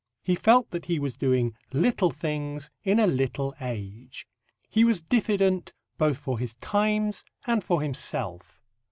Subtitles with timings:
[0.23, 4.25] He felt that he was doing little things in a little age.
[4.67, 8.63] He was diffident both for his times and for himself.